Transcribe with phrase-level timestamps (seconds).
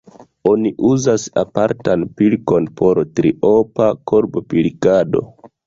[0.51, 5.27] Oni uzas apartan pilkon por triopa korbopilkado.